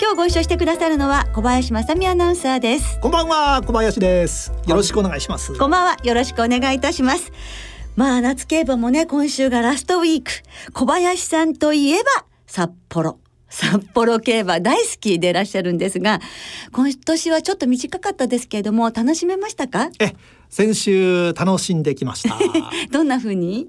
[0.00, 2.98] 今日ご一緒してくださるのは小林正美アナウンサーです。
[3.00, 4.50] こんばんは小林です。
[4.66, 5.52] よろしくお願いします。
[5.58, 7.30] こんばんはよろしくお願いいたします。
[7.96, 10.30] まあ夏競馬もね今週がラストウィーク。
[10.72, 13.18] 小林さんといえば札幌
[13.50, 16.20] 札幌競馬大好きでいらっしゃるんですが
[16.72, 19.90] 今年はちょっと短かったですけれども楽しめましたか？
[19.98, 20.14] え
[20.48, 22.36] 先週楽しんできました。
[22.90, 23.68] どんな風に？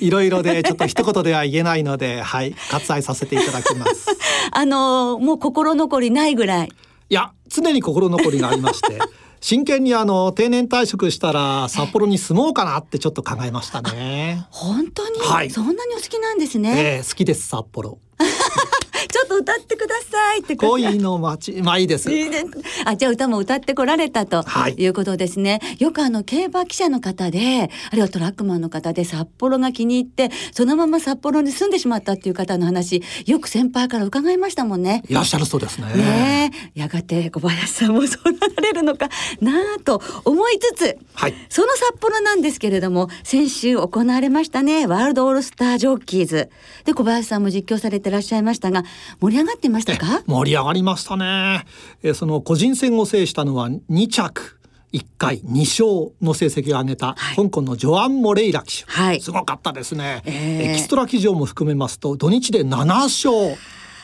[0.00, 4.06] いろいろでちょっと一言では言えないのではい割愛させていただきます。
[4.52, 6.68] あのもう心残りないぐらい。
[7.08, 8.98] いや常に心残りがありまして
[9.40, 14.44] 真剣にあの定年退職したら札幌に住もうかなってちょっと考えましたね。
[14.50, 15.50] 本当に、はい。
[15.50, 17.98] そんなにお好きなんですね、えー好きです札幌
[19.08, 21.52] ちょっと歌ってくださいって恋の街。
[21.62, 22.10] まあいいです。
[22.12, 22.46] いいです。
[22.84, 24.74] あじゃあ歌も歌ってこられたとはい。
[24.74, 35.02] いうことですね、よくあの競馬記者の方であるいはトラックマンの方で札幌が気に入ってそのまま札幌に住んでしまったっていう方の話よく先輩から伺いましたもんね。
[35.08, 35.86] いらっしゃるそうですね。
[35.94, 36.80] ねえ。
[36.80, 39.08] やがて小林さんもそうなられるのか
[39.40, 41.34] なあと思いつつはい。
[41.48, 44.86] その札幌なんですけれども先週行われましたね。
[44.86, 46.50] ワールドオールスタージョッキーズ。
[46.84, 48.84] で小林さんも実況されてらっしゃいましたが
[49.20, 50.22] 盛り上がっていましたか？
[50.26, 51.64] 盛り上がりましたね。
[52.02, 54.54] えーその個人戦を制したのは2着。
[54.92, 57.36] 1回2勝の成績を挙げたはい。
[57.36, 59.20] 香港のジョアン・モレイラ騎手、はい。
[59.20, 63.32] すごかったですね、えーエキストラ騎乗も含めますと土日で7勝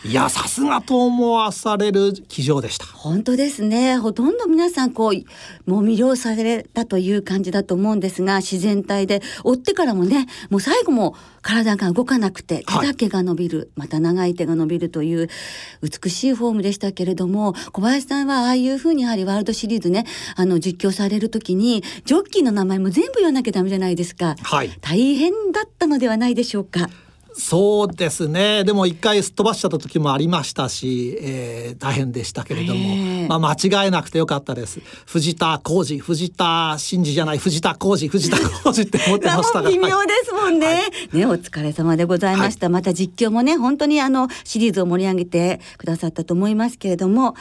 [0.05, 2.86] いやさすがと思わされる騎乗でした。
[2.86, 15.29] 本当ですねほとんど皆さんこうもう魅了されたという感じだと思うんですが自然体で追ってからもねもう最後も体が動かなくて手はいだけが伸びる、また長い手が伸びるという
[15.83, 24.34] 美しいフォームでしたけれども小林さんはああいうふうにやはりワールドシリーズねあの実況される時にジョッキーの名前も全部言わなきゃダメじゃないですか。
[24.42, 26.89] はい大変だったのではないでしょうか。
[27.35, 28.65] そうですね。
[28.65, 33.29] でも一回すっ飛ばしちゃった時もありましたし、えー大変でしたけれども、ええ。
[33.29, 33.53] まあ、間
[33.85, 34.81] 違えなくてよかったです。
[35.07, 36.01] 藤田浩二。
[36.01, 37.39] 藤田真二じゃない。
[37.39, 38.09] 藤田浩二。
[38.09, 39.69] 藤田浩二って思ってましたが。
[39.70, 40.83] 微妙ですもんね。
[41.13, 42.69] ね、お疲れ様でございました。
[42.69, 47.35] また実況もね、本当にあのシリーズを盛り上げてくださったと思いますけれども。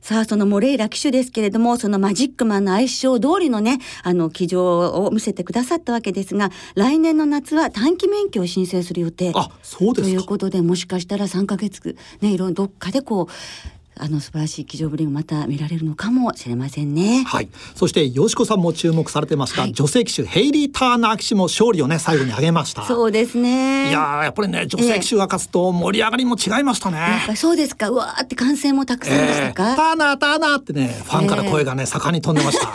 [0.00, 6.50] さあ、そのモレイラ騎手ですけれども、そのマジックマンの愛称通りのね、あの騎乗を見せてくださったわけですが。
[6.74, 9.32] 来年の夏は短期免許を申請する予定。
[9.34, 13.77] あそうでということで、もしかしたら3ヶ月ね、いろいろどっかでこう。
[14.00, 17.24] あの素晴らしい騎乗ぶりがまた見られるのかもしれませんね。
[17.26, 23.90] はい、そしてよしこさんも注目されてました、はい女性騎手ヘイリー・ターナー騎手も勝利をね最後に挙げましたそうですね。
[23.90, 27.90] いやーやっぱりね女性騎手が勝つと盛り上がりも違いましたね、やっぱりそうですか。
[27.90, 29.76] うわーって歓声もたくさんでしたか？
[29.76, 32.72] ターナーターナーってねファンから声がね、盛んに飛んでました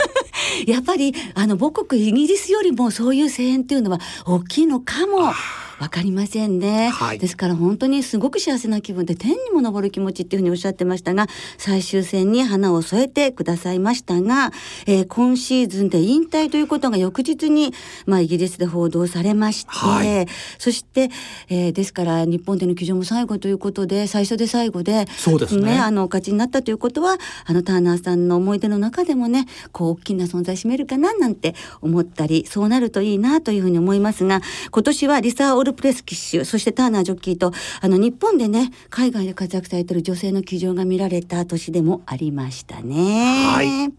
[0.68, 5.34] やっぱりあの母国イギリスよりもそういう声援っていうのは大きいのかも。
[5.80, 7.20] わかりませんね、はい。
[7.20, 14.52] ですから本当にすごく幸せな気分で天にも昇る気持ちっていうふうにおっしゃってましたが最終戦に花を添えてくださいましたが、
[14.86, 17.74] えー今シーズンで引退ということが翌日に、
[18.06, 20.28] まあ、イギリスで報道されまして、はい。
[20.58, 21.10] そして、
[21.50, 25.78] えーですから日本での騎乗も最後ということで最初で最後でそうですね。
[25.80, 34.42] あのお勝ちになったということはあのターナーさんの思い出の中でもねこう大きな存在占めるかななんて思ったりそうなるといいなというふうに思いますが
[34.72, 37.52] 今年はリサ・オールプレス騎手そしてターナージョッキーと
[37.82, 43.48] あの日本でね海外で活躍されている女性の騎乗が見られた年でもありましたね。
[43.48, 43.94] はい。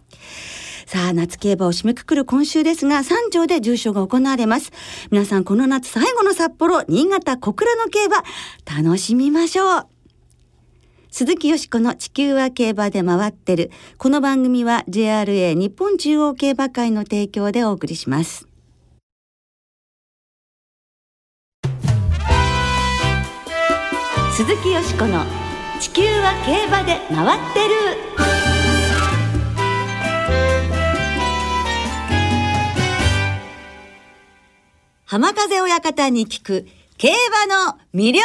[0.87, 4.71] さあ夏競馬を締めくくる今週ですが三条で重賞が行われます。
[5.11, 8.23] 皆さんこの夏最後の札幌新潟小倉の競馬
[8.83, 9.87] 楽しみましょう。
[11.11, 13.71] 鈴木よしこの地球は競馬で回ってる。
[13.99, 18.49] この番組は JRA 日本中央競馬会の提供でお送りします
[24.37, 25.25] 鈴木よしこの
[25.79, 27.75] 地球は競馬で回ってる。
[35.05, 36.67] 浜風親方に聞く
[36.99, 37.11] 競
[37.47, 38.25] 馬の魅力。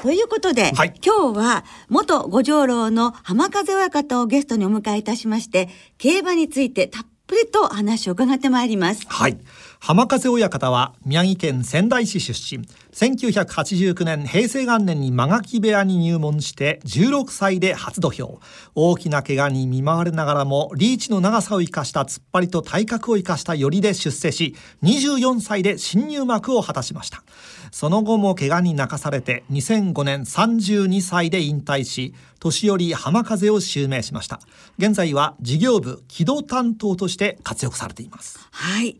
[0.00, 0.94] ということで、はい。
[1.04, 5.68] 今日は元五条楼の浜風親方をゲストにお迎えいたしまして、
[5.98, 9.04] 競馬についてたっぷりと話を伺ってまいります。
[9.06, 9.38] はい
[9.84, 12.64] 浜風親方は宮城県仙台市出身。
[12.92, 18.38] 1989年平成元年に間垣部屋に入門して16歳で初土俵。
[18.76, 27.24] 大きな怪我に見舞われながらもリーチの長さを生かした突っ張りと体格を生かした寄りで出世し24歳で新入幕を果たしました。
[27.72, 34.38] その後も怪我に泣かされて2005年32歳で引退し年寄り浜風を襲名しました。
[34.78, 38.38] 現在は事業部機動担当として活躍されています。
[38.52, 38.96] はい。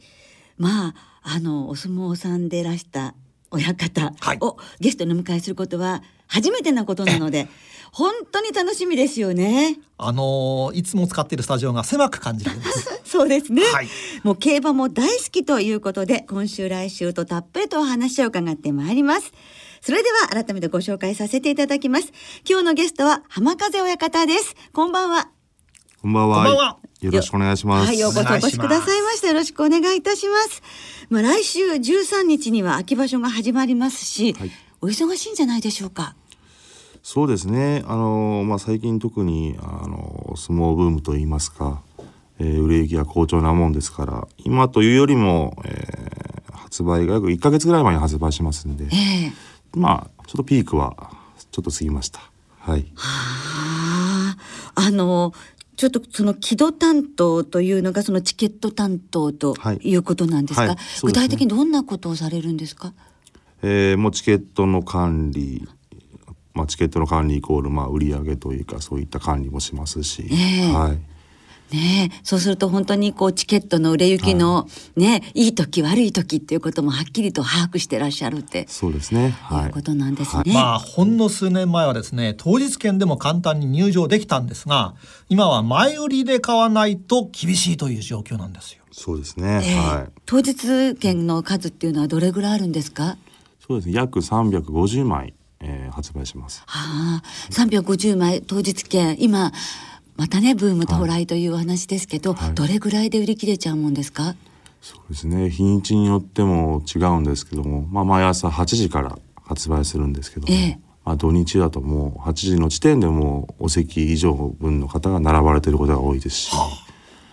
[0.62, 0.94] まあ
[1.25, 3.14] あのお相撲さんでいらした
[3.50, 7.49] 親方をゲストに迎えすることは初めてなことなので、
[7.93, 9.79] 本当に楽しみですよね。
[9.99, 12.88] あのいつも使っているスタジオが狭く感じられます。
[13.05, 13.88] そうですね、はい、
[14.23, 19.32] もう競馬も大好きということで、今週来週とたっぷりとお話を伺ってまいります。
[19.82, 22.12] それでは改めてご紹介させていただきます。
[22.49, 24.55] 今日のゲストは浜風親方です。
[24.73, 25.41] こんばんは。
[26.02, 26.78] こんばんは。
[27.00, 27.87] よろしくお願いします。
[27.87, 29.28] はい、ようこそお越しくださいました。
[29.28, 30.60] よろしくお願いいたします。
[31.10, 34.50] まあ、来週13日には秋場所が始まりますし、はい、
[34.81, 36.16] お忙しいんじゃないでしょうか？
[37.04, 37.84] そうですね。
[37.87, 41.82] あのまあ最近特にあの相撲ブームといいますか、
[42.40, 49.32] えー、売れ行きが好調なもんですから、今というよりも、えー、発売が約1か月ぐらい前に発売しますんで、えー、
[49.78, 50.96] まあちょっとピークは
[51.52, 52.19] ちょっと過ぎました。
[52.58, 52.90] はい。
[52.96, 54.37] は
[54.75, 55.32] あ、あの
[55.90, 59.94] ちょっとその木戸担当というのがそのチケット担当とい。
[59.96, 60.69] うことなんですが、はい。
[60.70, 62.93] はいすね、具体的にどんなことをされるんですか、
[63.62, 65.67] えー、もうチケットの管理
[66.55, 70.99] まあ、チケットの管理イコールまあ売上というかそういった管理もしますし、えー、はい、
[71.72, 78.66] ねそうすると本当にこうチケットの売れ行きのね、はい、いい時悪い時っていうこともはっきりと把握してらっしゃるって。
[78.69, 84.94] そうですね、はい、いうことなんですね、はい、まあほんの数年前はですね当日券でも簡単に入場できたんですが
[85.28, 88.82] 今は前売りで買わないと厳しいという状況なんですよ。
[88.92, 90.08] そうですね、えー、はい。
[90.26, 93.16] 当日券の数っていうのはどれぐらいあるんですか？
[93.66, 93.94] そうですね。
[93.94, 96.62] 約350枚、えー、発売します。
[96.66, 99.16] はあ350枚当日券。
[99.18, 99.50] 今
[100.17, 104.35] またねブーム到来という話ですけど、はい、どれぐらいで売り切れちゃうもんですか？
[104.81, 105.49] そうですね。
[105.49, 116.53] 日にちによっても違うんですけども、まあ、毎朝8時から発売するんですけども、ええ、まあ、土日だともう8時の時点でもうお席以上分の方が並ばれていることが多いですし。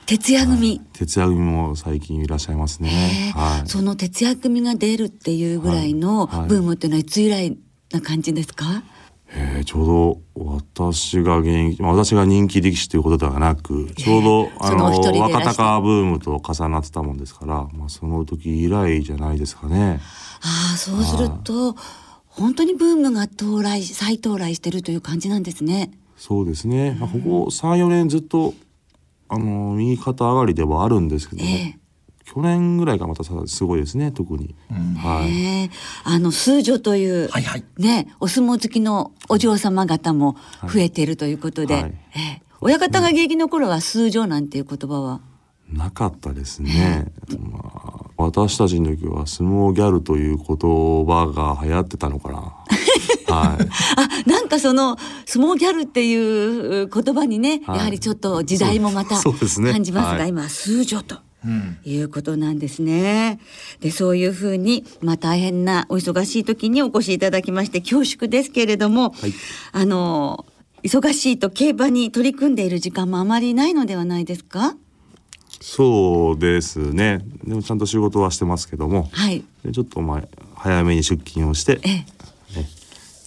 [0.05, 7.55] 徹夜組、はい、徹夜組も最近いらっしゃいますね、はい、その徹夜組が出るっていうぐらいのブームっていうのはいつ以来
[7.91, 8.83] な感じですか、はい
[9.31, 19.99] えー、ちょうど私が現役、まあ、私が人気力士ということではなくちょうど、あの若隆ブームと重なってたもんですから、まあ、その時以来じゃないですかね。
[20.41, 21.75] ああそうすると
[22.25, 25.91] 本当にブームが到来再到来してるという感じなんですね。
[26.17, 28.53] そうですね、まあ、ここ34年ずっと
[29.29, 31.78] あの右肩上がりではあるんですけども、えー
[32.31, 35.71] 去年ぐらいがまたすごいですね特に、うん、はい、
[36.03, 40.35] あの数女という、はいはい、ねお相撲好きのお嬢様方も
[40.71, 45.21] 増えているということで、はい、えー、親方が現役の頃は数女なんていう言葉は？
[45.73, 47.11] なかったですね、
[47.51, 52.55] まあ、私たちの時は相撲ギャルという言葉が流行ってたのかな。
[53.33, 59.71] はい、あなんかその相撲ギャルっていう言葉にね、はい、やはりちょっと時代もまた感じますが、すね
[60.19, 61.28] はい、今数女と
[61.85, 63.39] いうことなんですね。
[63.79, 69.33] でそういうふうに、まあ、大変なお忙しい時にお越しいただきまして恐縮ですけれども、はい、
[69.71, 70.45] あの
[70.83, 74.75] 忙しいと競馬に取り組んでいる時間もあまりないのではないですか？
[75.61, 77.19] そうですね。
[77.43, 80.23] でもちゃんと仕事はしてますけども、はい、でちょっとまあ
[80.55, 82.05] 早めに出勤をして、え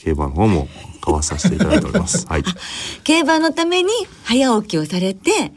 [0.03, 0.69] 競馬の方も
[1.01, 2.27] 買わさせていただいております。
[2.27, 2.45] はい、
[3.05, 3.91] 競馬のために
[4.25, 5.53] 早起きをされて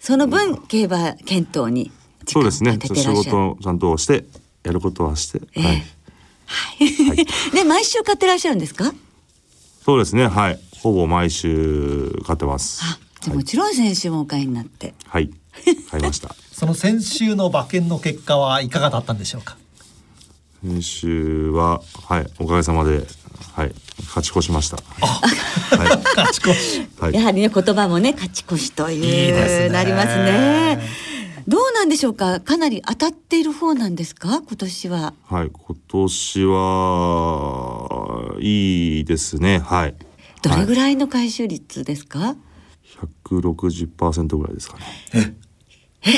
[0.00, 1.92] その分競馬検討に
[2.26, 2.78] そうですね。
[2.82, 4.24] 仕事をちゃんとして
[4.64, 5.76] やることはして、えー、はい、
[7.08, 8.92] はい、 で毎週買ってらっしゃるんですか？
[9.84, 10.26] そうですね。
[10.26, 10.60] はい。
[10.80, 12.82] ほぼ毎週買ってます。
[13.26, 14.94] あもちろん先週もお買いになって。
[15.06, 15.30] はい。
[15.90, 16.34] 買いました。
[16.52, 19.56] その先週の馬券の結果はいかがだったんでしょうか？
[20.64, 22.26] 先週ははい。
[22.38, 23.06] おかげさまで
[23.60, 23.74] はい
[24.06, 24.78] 勝ち越しました。
[24.78, 24.82] は
[25.84, 30.80] い、勝ち越し、はい、やはりね言葉もね勝ち越しといういいね、なりますね。
[31.46, 32.40] どうなんでしょうか？
[32.40, 34.40] かなり当たっている方なんですか？
[34.40, 35.12] 今年は。
[35.28, 39.58] はい、今年はいいですね。
[39.58, 39.94] はい。
[40.40, 42.36] どれぐらいの回収率ですか？
[42.98, 44.84] 百六十パーセントぐらいですかね。
[45.12, 45.34] え、
[46.08, 46.12] え、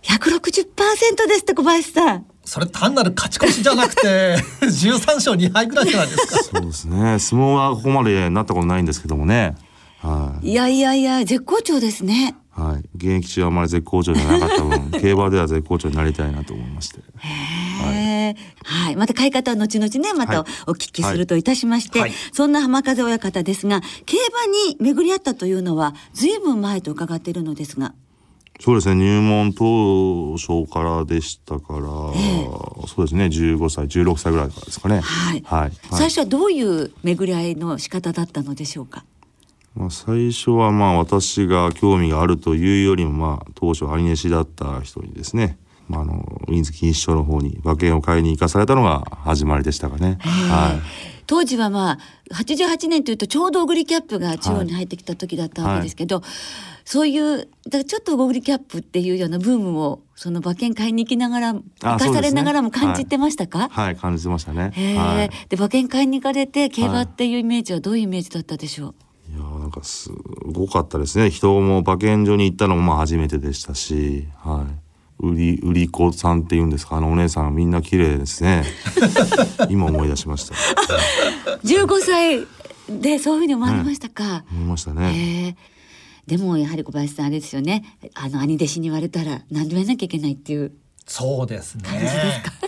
[0.00, 2.26] 百六十パーセントですって小林さん。
[2.44, 4.36] それ単なる勝ち越しじゃなくて
[4.70, 6.42] 十三勝二敗ぐらいじゃないですか。
[6.42, 7.18] そうですね。
[7.18, 9.56] 相撲はここまでなったことないんですけどもね。
[10.00, 10.50] はい。
[10.50, 12.36] いやいやいや絶好調ですね。
[12.56, 18.96] はい、現役中はあまり絶好調じゃなかった分 競馬では絶好調になりたいなと思いましてへーはい。
[18.96, 27.92] また買い方は後々ね、またはいお聞きするといたしまして、はいそんな浜風親方ですが、競馬に巡り合ったというのは、ずいぶん前と伺っているのですが、
[28.60, 35.00] そうですね入門当初からでしたから、そうですね15歳16歳ぐらいからですかね。
[35.00, 35.42] はい。
[35.44, 35.72] はい。
[35.90, 39.04] 最初はどういう巡り合いの仕方だったのでしょうか？
[39.74, 45.58] まあ、最初はまあ私が興味があるというよりもまあ当初兄弟子だった人にですね、
[45.88, 50.18] まあ、あのウィンズ錦糸町の方に馬券を買いに行かされたのが始まりでしたかね。
[50.20, 50.78] は
[51.10, 51.98] い当時はまあ
[52.34, 56.22] 88年というとちょうどオグリキャップが中央に入ってきた時だったわけですけど、
[56.84, 63.96] そういうだからちょっとオグリキャップっていうようなブームをその馬券買いに行きながら行かされながらも感じてましたか、はい。
[63.96, 64.72] 感じてましたね。
[64.96, 68.94] はい、で馬券買いに行かれて競馬っていうイメージはどういうイメージだったでしょう、
[69.32, 70.10] いやーなんかす
[70.52, 71.30] ごかったですね。
[71.30, 74.83] 人も馬券所に行ったのもまあ初めてでしたし、はい、
[75.20, 76.96] 売り売り子さんっていうんですか？
[76.96, 78.64] あのお姉さんみんな綺麗ですね。
[79.70, 80.54] 今思い出しました。
[81.64, 82.46] 15歳
[83.00, 85.12] でそういうふうに思われましたか、思いましたね。
[85.12, 85.56] へえ。
[86.26, 87.84] でもやはり小林さんあれですよね。
[88.14, 90.72] あの兄弟子に言われたら何でもやらなきゃいけないっていう
[91.06, 91.84] そうですね。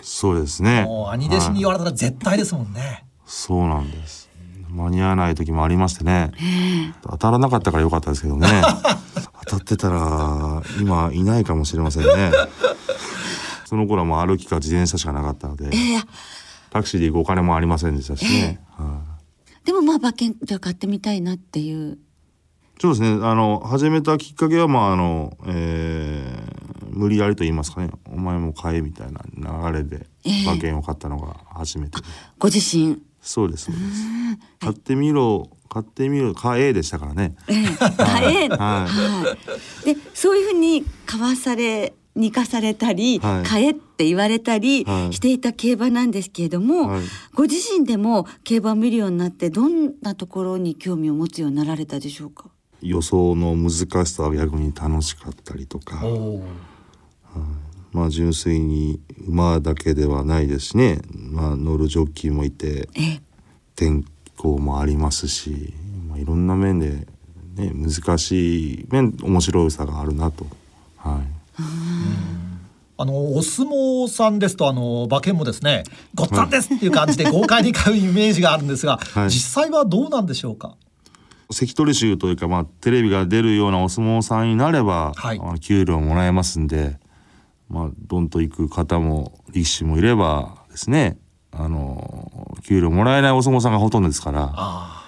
[0.03, 0.85] そうですね。
[0.85, 4.27] もう兄弟子に言われたら絶対ですもんね、そうなんです。
[4.71, 6.33] 間に合わない時もありましてね。
[7.03, 8.47] 当たらなかったから良かったですけどね。
[9.47, 12.33] 当たってたら今いないかもしれませんね。
[13.67, 16.03] その頃はもう歩きか自転車しかなかったので、ええ
[16.71, 18.61] タクシーで行くお金もありませんでしたしね。
[18.77, 19.17] はい
[19.65, 21.99] でもまあ馬券じゃあ買ってみたいなっていう
[22.81, 23.09] そうですね。
[23.27, 27.91] あの始めたきっかけはまああの、えー無理やりと言いますかね。
[28.07, 29.21] お前も買えみたいな
[29.71, 30.07] 流れで
[30.45, 32.07] 馬券を買ったのが初めてで。
[32.39, 33.87] ご自身そうですそうです。
[34.61, 37.37] 買ってみろ買ってみろ買えでしたからね。
[37.49, 37.67] ええ。
[37.97, 38.49] 買え。
[38.49, 38.49] はい。
[38.49, 39.37] は
[39.85, 39.95] い。
[39.95, 43.47] でそういうふうに買わされにかされたり、はい。
[43.47, 45.13] 買えって言われたりはい。
[45.13, 47.03] していた競馬なんですけれども、はい。
[47.35, 52.47] ご自身でも競馬を見るようになってどんなところに興味を持つようになられたでしょうか？
[52.81, 56.43] 予想の難しさは逆に楽しかったりとか、おー。
[57.93, 63.21] まあ純粋に馬だけではないですしね、まあ、乗るジョッキーもいてえ
[64.39, 65.75] え天候もありますし、
[66.09, 67.07] まあ、いろんな面で、
[67.57, 70.47] ね、難しい面面白さがあるなと。
[70.97, 71.37] はい。
[72.99, 79.31] あのお相撲さんですとあの馬券もですねごっつぁんですっていう感じで豪快に買うイメージがあるんですが、 はい。
[79.31, 80.77] 実際はどうなんでしょうか？
[81.51, 85.61] 関取衆というか、まあ、テレビが出るようなお相撲さんになれば、はい。
[85.61, 86.99] 給料もらえますんで、
[87.69, 91.19] まあ、どんと行く方も力士もいればですね
[91.59, 95.05] あの給料もらえないお相撲さんがほとんどですから、あ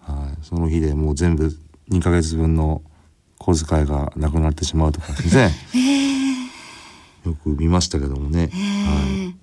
[0.00, 1.56] はい、その日でもう全部
[1.90, 2.82] 2ヶ月分の
[3.38, 5.52] 小遣いがなくなってしまうとかですね、
[7.24, 8.50] よく見ましたけどもね。
[8.52, 9.36] はい。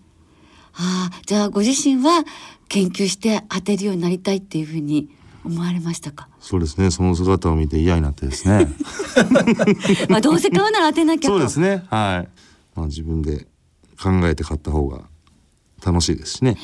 [0.75, 2.23] ああじゃあご自身は
[2.67, 5.09] 研究して当てるようになりたいっていうふうに
[5.45, 6.29] 思われましたか？
[6.39, 6.89] そうですね。
[6.91, 8.67] その姿を見て嫌になってですね。
[10.09, 11.37] まあどうせ買うなら当てなきゃと。
[11.37, 11.83] そうですね。
[11.89, 12.29] はい、
[12.75, 13.47] まあ、自分で
[14.01, 15.01] 考えて買った方が
[15.85, 16.57] 楽しいですしね。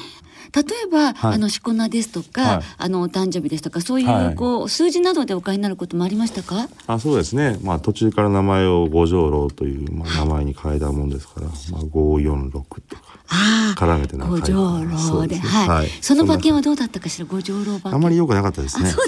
[0.52, 1.36] 例えば、はい。
[1.36, 2.64] あのしこ名ですとか、はい。
[2.80, 4.34] あのお誕生日ですとかそういはい。
[4.34, 6.68] うこう、数字などでお買いになることもありましたか？
[6.88, 7.60] あそうですね。
[7.62, 15.90] まあ途中から名前を五条楼という、まあ、名前に変えたもんですから、まあ、546とかああ絡めてなんか五条楼ではい、はい。
[16.02, 17.26] その馬券はどうだったかしら？
[17.28, 17.94] 五条楼馬券。
[17.94, 18.92] あんまり良くなかったですね。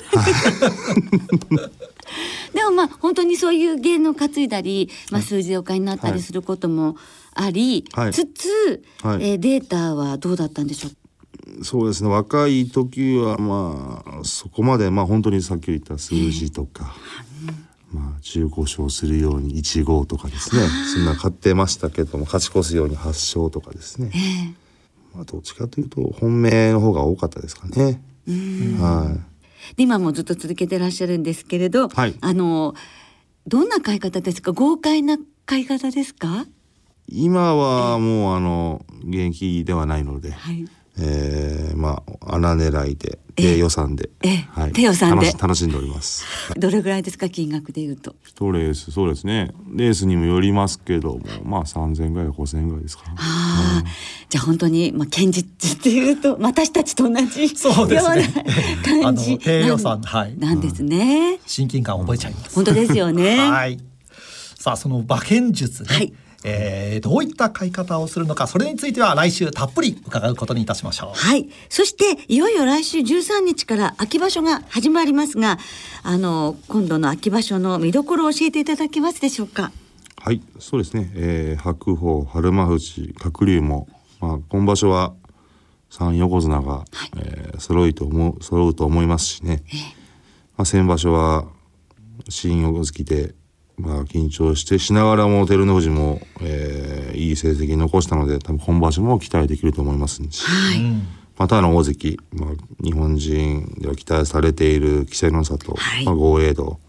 [2.54, 6.98] でもまあ本当にそういう芸能を担いだり、まあ、数字でお買いになったりすることも
[7.34, 8.14] あり、はい。
[8.14, 9.32] つつ、はい。
[9.32, 11.64] えーデータはどうだったんでしょう？
[11.64, 12.10] そうですね。
[12.10, 16.96] 若い時はまあそこまでまあ本当にさっき言った数字とか、
[17.94, 20.62] まあ15勝するように1号とかですね。
[20.94, 24.12] そんな買ってましたけども勝ち越すように8勝とかですね、
[25.14, 28.02] まあ、どっちかというと本命の方が多かったですかね。
[28.80, 29.18] は
[29.74, 29.76] い。
[29.76, 32.16] で今もずっと続けてらっしゃるんですけれど、はい。
[32.22, 32.76] あの
[33.48, 34.52] どんな買い方ですか？
[34.52, 36.46] 豪快な買い方ですか？
[37.12, 40.66] 今はもうあの現役ではないので、はい。
[41.00, 44.72] えーまあ穴狙いで低予算で、ええ。
[44.74, 45.28] 低予算で。
[45.28, 46.26] 楽し楽しんでおります。
[46.60, 48.16] どれぐらいですか金額で言うと？
[48.26, 49.52] 一レースそうですね。
[49.74, 53.84] レースにもよりますけどもまあ3,000円ぐらい5,000円ぐらいですか、ああ、
[54.30, 58.22] じゃあ本当に、まあ、堅実っていうと、 私たちと同じそうですね。
[58.24, 58.30] よ
[58.94, 59.32] うな 感じ。
[59.32, 60.38] あの低予算はい。
[60.38, 61.40] なんですね。
[61.48, 63.38] 親近感を覚えちゃいます、本当ですよね。
[63.38, 63.80] はい。
[64.58, 66.14] さあその馬券術ね、はい
[66.44, 71.18] えー、どういった買い方をするのかそれについては来週たっぷり伺うことにいたしましょう。
[71.18, 71.50] はい。
[71.70, 75.60] そしていよいよ来週13日から秋場所が始まりますが
[76.04, 79.72] あの今度の秋場所の見どころを教えていただけますでしょうか？
[80.18, 80.42] はい。
[80.60, 83.88] そうですね、えー、白鵬春馬富士鶴竜も、
[84.20, 85.14] まあ、今場所は
[85.90, 89.74] 三横綱が、はい、えー、揃いと思う揃うと思いますしね、えー、
[90.58, 91.46] まあ、先場所は
[92.30, 93.36] 新横月で
[93.78, 100.82] まあ、緊張してしながらも照ノ富士も、えー、いい成績残したので多分本場所も期待できると思いますし、はい、
[101.38, 102.50] またの大関、まあ、
[102.84, 106.80] 日本人では期待されている稀勢の里、はい、まあ、豪栄道、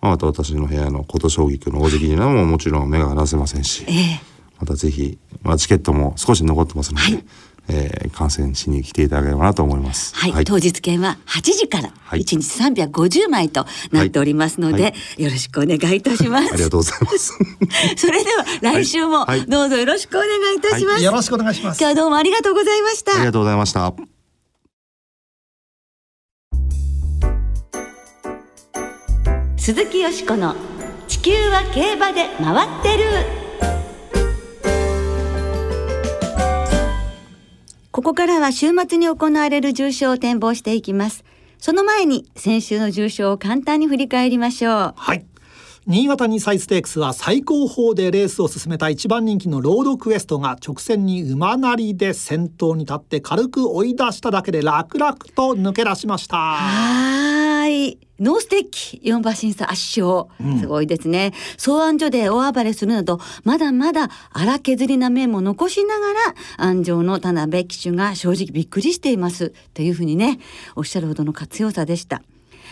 [0.00, 4.20] まあ、また私の部屋の琴奨菊の大関にはももちろん目が離せませんし、えー、
[4.58, 7.04] またぜひ、まあ、チケットも少し残ってますので。
[7.04, 7.24] はい
[7.68, 10.14] えー、観戦しに来ていただければなと思います。
[10.14, 16.52] はい、はい、当日券は8時から1日350枚となっておりますので、はい、よろしくお願いいたします。
[16.52, 17.38] ありがとうございます。
[17.96, 21.02] それでは来週もどうぞよろしくお願いいたします。
[21.02, 21.78] よろしくお願いします。
[21.80, 23.14] 今日はどうもありがとうございました。
[23.14, 23.94] ありがとうございました。
[29.56, 30.56] 鈴木よしこの
[31.06, 33.41] 地球は競馬で回ってる。
[37.92, 41.24] ここからは週末に行われる重賞を展望していきます。
[41.58, 44.94] その前に先週の重賞を簡単に振り返りましょう。
[44.96, 45.26] はい。
[45.86, 57.51] 新潟2歳ステークスは最高峰でレースを進めた一番人気のロードクエストが直線に馬なりで先頭に立って軽く追い出しただけで楽々と抜け出しました。
[57.62, 58.00] はい。
[58.18, 60.26] ノーステッキ4馬審査圧勝、
[60.58, 61.32] すごいですね。
[61.58, 69.52] 草案所で大暴れするなどまだまだ荒削りな面も残しながら安城の田辺騎手が正直びっくりしています。
[69.74, 70.40] というふうにね
[70.74, 72.20] おっしゃるほどの活用さでした。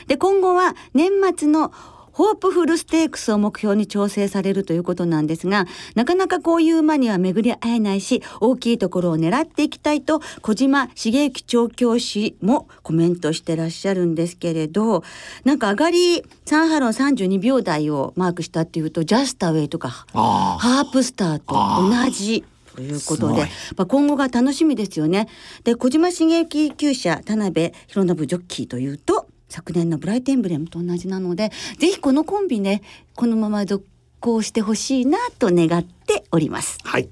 [0.09, 1.73] で今後は年末の
[2.21, 15.03] ホープフルステークスを目標に調整されるということなんですがなかなかこういう馬には巡り会えないし大きいところを狙っていきたいと小島茂之調教師もコメントしてらっしゃるんですけれど
[15.45, 22.45] なんか上がり3ハロン32秒台をマークしたっていうとジャスタウェイとかハープスターと同じ。
[22.75, 23.43] ということで、
[23.77, 25.27] まあ、今後が楽しみですよね。
[25.65, 32.83] で小島茂之厩舎田辺博信ジョッキーというと昨年のブライトエンブレムと同じなのでぜひこのコンビね
[33.14, 33.85] このまま続
[34.20, 36.79] 行してほしいなと願っております。
[36.85, 37.09] はい。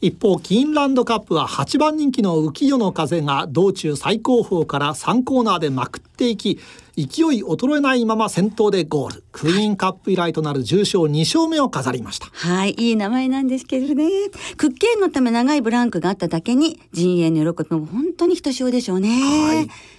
[0.00, 6.58] 一方キーンランドカップは8番人気の浮世の風が道中最高峰から3コーナーでまくっていき
[6.96, 9.24] 勢い衰えないまま先頭でゴール。
[9.32, 12.26] クイーンカップ以来となる重賞2勝目を飾りました。
[12.32, 12.74] はい。
[12.76, 14.08] いい名前なんですけどね。
[14.56, 19.08] クッケーンのため長いブランクがあっただけに陣営の喜びも本当にひとしおでしょうね。
[19.08, 19.97] はい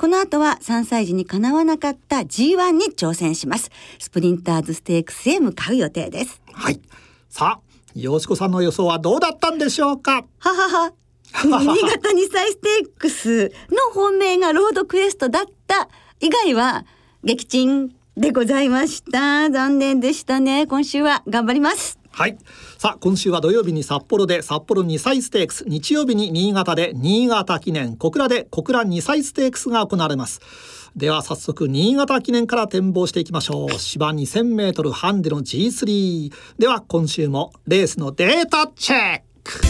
[0.00, 3.70] この後は3歳児にかなわなかった G1 に挑戦します。
[3.98, 6.40] スプリンターズステークスへ向かう予定です。
[6.54, 6.80] はい。
[7.28, 7.60] さあ、
[7.94, 10.24] よしこさんの予想はどうだったんでしょうか？
[10.38, 10.92] ははは。
[11.44, 16.86] 新潟2歳ステークスの本命がロードクエストだった以外は
[17.22, 19.50] 撃沈でございました。
[19.50, 20.66] 残念でしたね。
[20.66, 21.99] 今週は頑張ります。
[22.12, 22.36] はい。
[22.78, 25.64] さあ今週は土曜日に札幌で札幌2歳ステークス。
[25.66, 27.96] 日曜日に新潟で新潟記念。
[27.96, 30.40] 小倉で小倉2歳ステークスが行われます。
[30.96, 33.72] では早速新潟記念から展望していきましょう。
[33.72, 39.60] 芝 2000m ハンデの G3 では今週もレースのデータチェック。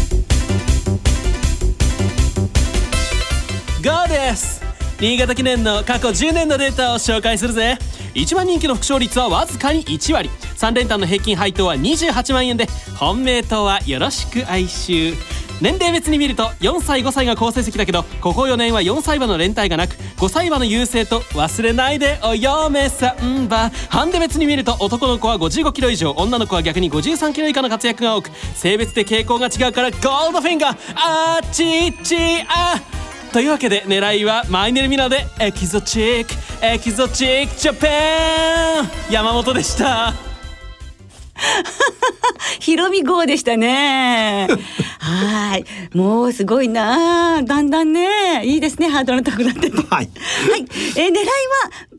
[3.83, 4.63] GO です。
[5.01, 7.79] 新潟記念の過去10年のデータを紹介するぜ。
[8.15, 10.29] 1番人気の副賞率はわずかに1割。
[10.61, 12.67] 3連単の平均配当は28万円で
[12.99, 15.17] 本命とはよろしく哀愁。
[15.63, 23.71] 年齢別に見ると4歳5歳が好成績だけどここ4年は4歳馬の連帯がなく5歳馬の優勢と忘れないでお嫁さんば。
[23.89, 32.17] ハンデ別に見ると男の子は55キロ以上女の子は逆に53キロ以下の活躍が多く性別で傾向が違うからゴールドフィンガーあちち
[32.49, 32.81] あ
[33.33, 39.13] というわけで狙いはマイネルミナでエキゾチックエキゾチックジャパン。
[39.13, 40.30] 山本でした。
[42.61, 44.49] ひろみ号でしたね。
[44.99, 45.65] はい。
[45.97, 47.43] もうすごいな。
[47.43, 48.89] だんだんね、いいですね。
[48.89, 49.77] ハードル高くなってて。
[49.77, 49.89] はい。
[49.89, 50.05] はい。
[50.05, 50.11] えー、
[51.09, 51.23] 狙いは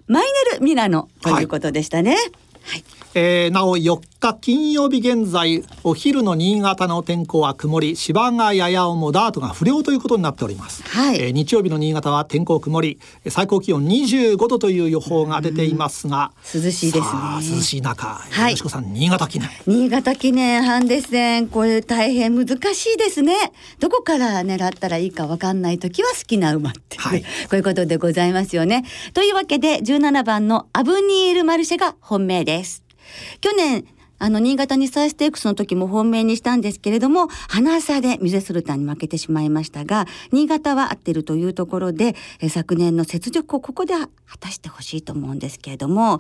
[0.08, 2.12] マイネルミラノということでしたね。
[2.12, 2.20] はい、
[2.64, 13.00] はいえー、なお4日金曜日現在お昼の新潟の天候は曇り芝がやや重ダートが不良ということになっております、はい、えー、日曜日の新潟は天候曇り。
[13.28, 17.56] 最高気温25度という予報が出ていますが、涼しいですね。
[17.56, 23.34] 涼しい中、はい、よしこさん新潟記念新潟記念ハンデ戦これ大変難しいですね。
[23.80, 28.86] どこから狙ったらいいかわかんない時は好きな馬って、はい、こういうことでございますよね。
[29.14, 32.84] というわけで17番のアブニールマルシェが本命です
[33.40, 33.86] 去年
[34.22, 44.08] あの、新潟にサイステークスの時も本命にしたんですけれども、花差でミゼスルタンに負けてしまいましたが、新潟は合ってるというところで、え昨年の雪辱をここで果
[44.40, 46.20] たしてほしいと思うんですけれども、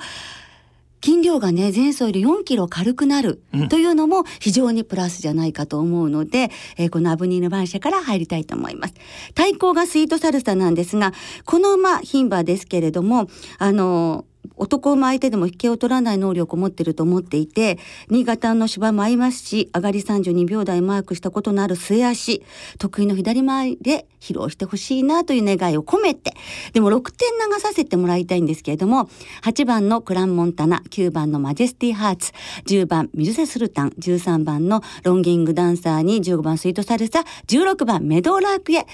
[1.03, 6.45] 筋量がね前走より4キロ軽くなるというのも非常にプラスじゃないかと思うので、
[6.77, 8.93] うん、えー、このアブニーヌバン社から入りたいと思います。
[9.33, 11.13] 対抗がスイートサルサなんですが
[11.45, 13.27] この馬牝馬ですけれども
[13.57, 14.25] あの
[14.57, 22.43] 男馬相手でも引けを取らない能力を持っていると思っていて新潟の芝も合いますし上がり32秒台マークしたことのある末足
[22.77, 26.33] 得意の左回りで披露してほしいなという願いを込めて
[26.73, 29.09] でも6点流させてもらいたいんですけれども
[29.43, 32.31] 8番のクランモンタナ9番のマジェスティハーツ
[32.65, 38.85] 10番ミルセスルタン13番のロンギングダンサーに15番スイートサルサ16番メドーラークへ、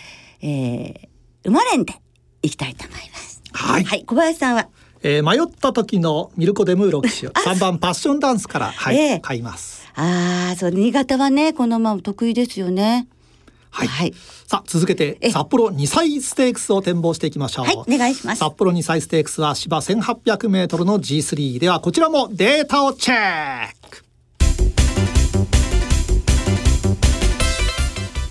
[0.41, 1.07] えー、
[1.43, 1.93] 生まれんで
[2.41, 3.41] いきたいと思います。
[3.51, 4.69] はい、はい、小林さんは？
[5.03, 7.27] えー、迷った時のミルコ・デムーロ騎手。
[7.27, 9.85] 3番パッションダンスから、はい、えー、買います。
[9.95, 13.07] ああそう新潟はねこの馬得意ですよね。
[13.69, 14.13] はい、はい、
[14.47, 18.39] さあ続けて札幌2歳ステークスを展望していきましょう、はい、お願いします。
[18.39, 24.03] 札幌2歳ステークスは芝1800メートルの G3 ではこちらもデータをチェック。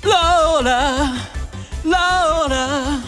[0.03, 0.99] ローラ
[1.85, 3.06] ローラ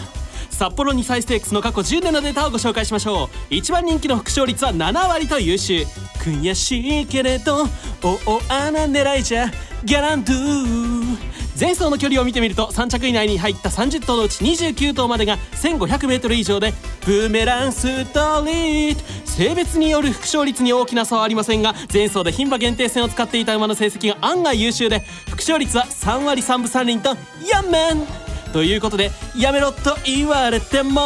[0.59, 3.27] 札幌2歳ステークスの過去10年のデータをご紹介しましょう。
[3.49, 5.85] 一番人気の副勝率は7割と優秀。
[6.21, 7.65] 悔しいけれど
[8.03, 9.49] おお穴狙いじゃ。
[9.85, 11.17] ギャランドゥ。
[11.57, 16.73] 前走の距離を見てみると3着以内に入った30頭のうち29頭までが 1500m 以上で
[17.05, 19.01] ブーメランストリート。
[19.23, 27.15] 性別による副勝率に大きな差はありませんが前走で牝馬限定戦を使っていた馬の成績が案外優秀で副勝率は3割3分3厘と
[27.49, 31.01] ヤンメンということでやめろと言われても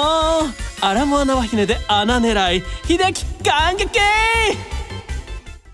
[0.82, 3.88] アラモアナワヒネで穴狙い秀樹感激!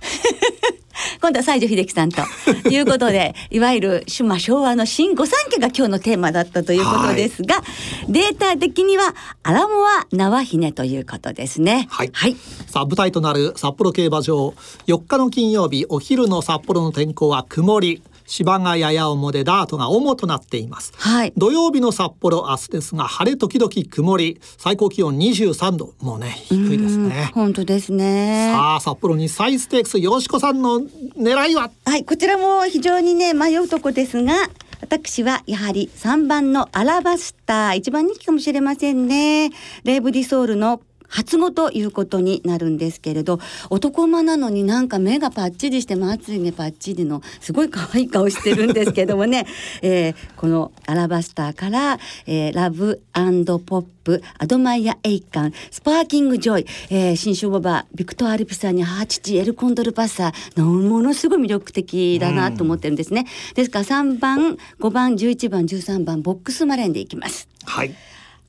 [1.21, 2.21] 今度は西城秀樹さんと
[2.69, 7.63] いうことで いわゆる、まあ、昭和の新御三家が今日のテーマだったということですが、は
[8.07, 11.87] い、データ的にはアラモア縄ひねということですね。
[11.89, 12.35] はい、はい、
[12.67, 14.53] さあ舞台となる札幌競馬場
[14.87, 24.39] 4日の金曜日お昼の札幌の天候は曇り芝がやや重でダートが主となっています、はい、土曜日の札幌明日ですが晴れ時々曇り。
[24.57, 25.93] 最高気温23度。
[25.99, 27.31] もうね低いですね。
[27.33, 28.51] 本当ですね。
[28.53, 30.79] さあ札幌にサイステークスよしこさんの
[31.17, 31.71] 狙いは？
[31.85, 34.33] はいこちらも非常にね迷うとこですが
[34.81, 37.77] 私はやはり3番のアラバスター。
[37.77, 39.49] 一番人気かもしれませんね。
[39.83, 49.45] レーブディソールの初語ということになるんですけれど男馬なのになんか目がパッチリしてまつげパッチリのすごい可愛い顔してるんですけどもね、
[49.81, 53.01] えー、このアラバスターから、えー、ラブ
[53.65, 63.25] ポップアドマイヤエイカン、スパーキングジョイ、えー、新種牡馬ヴィクトワールピサに母父エルコンドルパッサーものすごい魅力的だなと思ってるんですね。
[63.55, 67.47] ですから3番5番11番13番ボックス馬連でいきます。
[67.65, 67.93] はい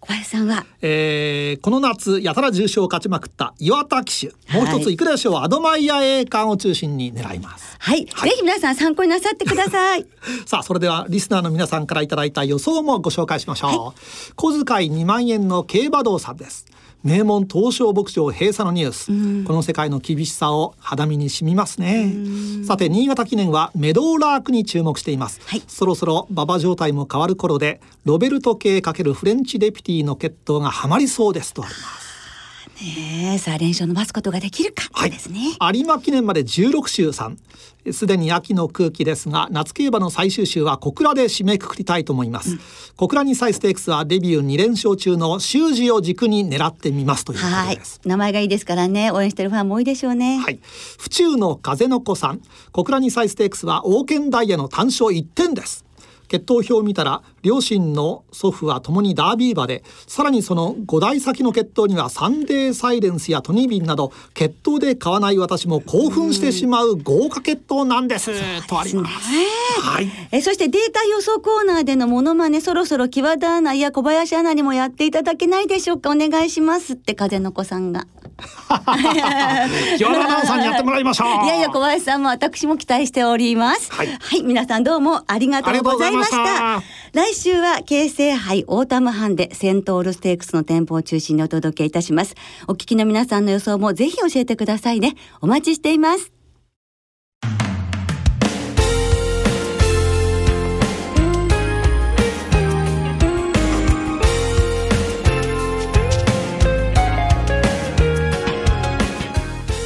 [0.00, 4.32] 小林さんは、えー、この夏やたら重賞を勝ちまくった岩田騎手。
[4.56, 7.76] もう一ついくでしょうアドマイヤエイカンを中心に狙います。
[7.78, 10.06] はい、はい、ぜひ皆さん参考になさってください。
[10.46, 16.66] さあそれではリスナーの皆さんからいただいた予想もご紹介しましょう、はい、小遣い2万円の競馬道さんです
[17.02, 22.12] 名門東証牧場閉鎖のニュース、うん、この世界の厳しさを肌身に染みますね。
[22.64, 32.09] さて新潟記念はメドーラークに注目しています、はい、そろそろ馬場状態も変わる頃でロベルト系×フレンチデピティの決闘がはまりそうですとあります
[32.84, 35.56] ねさあ連勝伸ばすことができるか、はい、ですね。
[35.74, 37.36] 有馬記念まで16週3
[37.92, 42.60] すでに秋の空気ですが夏競馬の最終週は小倉で締めくくりたいと思います、うん、
[42.96, 48.00] 小倉にサイステークスはデビュー2連勝中の修二を軸に狙ってみますということです。
[48.04, 49.10] 名前がいいですからね。
[49.10, 50.38] 応援してるファンも多いでしょうね。
[50.38, 50.58] はい。
[50.98, 52.40] 府中の風の子さん。
[52.72, 55.84] 小倉にサイステークスは王権ダイヤの単勝1点です。
[56.28, 68.31] 血統表を見たら両親の祖父は共にダービー馬でさらにその5代先の血統にはサンデーサイレンスやトニービンなど血統で買わない私も興奮してしまう豪華血統なんです、
[68.66, 69.29] とあります。
[69.81, 76.11] はい、えそしてデータ予想コーナーでのモノマネそろそろ木和田アナや小林アナにもやっていただけないでしょうか？
[76.11, 78.07] お願いしますって風の子さんが。
[79.98, 81.44] 木和田アナウンサーにやってもらいましょう。
[81.44, 83.92] いやいや小林さんも私も期待しております。
[83.92, 86.83] はい、はい、皆さんどうもありがとうございました。
[87.12, 92.36] 来週は京成杯オータムハンデセントウルステークスの展望を中心にお届けいたします。
[92.68, 95.16] お聞きの皆さんの予想もぜひ教えてくださいね。
[95.40, 96.32] お待ちしています。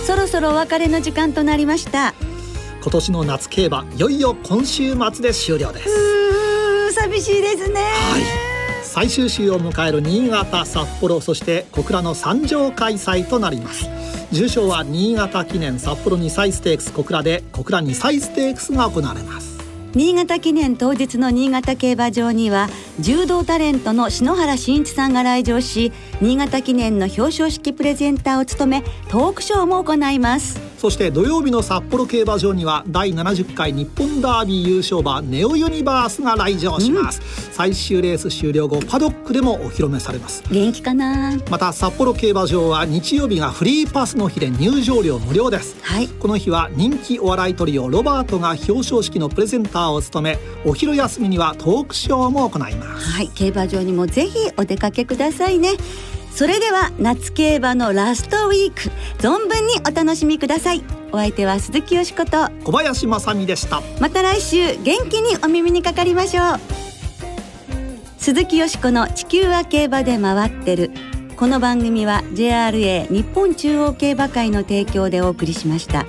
[0.07, 2.13] そろそろお別れの時間となりました
[2.83, 6.44] 今年の夏競馬いよいよ今週末で終了です
[6.95, 7.81] 寂しいですね。
[7.81, 8.55] はい。
[8.83, 13.89] 最終週を迎える新潟札幌そして小倉の三条開催となります。
[14.31, 19.55] 重賞は新潟記念札幌2歳ステークス小倉で小倉2歳ステークスが行われます。
[19.95, 40.45] 新潟記念当日の新潟競馬場には柔道タレントの篠原慎一さんが来場し新潟記念の表彰式プレゼンターを務めトークショーも行いますそして土曜日の札幌競馬場には第70回日本ダービー優勝馬ネオユニバースが来場します、最終レース終了後パドックでもお披露目されます。
[40.51, 41.41] 元気かな？
[41.51, 45.75] また札幌競馬場は日曜日がフリーパスの日で入場料無料です。
[45.81, 46.09] はい。
[46.09, 53.11] この日は人気お笑いトリオロバートが表彰式のプレゼンターを務めお昼休みにはトークショーも行います。
[53.11, 53.29] はい。
[53.29, 55.71] 競馬場にもぜひお出かけくださいね
[56.35, 60.83] それでは夏競馬のラストウィーク存分にお楽しみください。
[61.13, 63.81] お相手は鈴木よしこと小林正美でした。
[64.01, 66.61] また来週元気にお耳にかかりましょう。
[68.19, 70.91] 鈴木よしこの地球は競馬で回ってる。
[71.37, 76.05] この番組は JRA 日本中央競馬会の提供でお送りしました。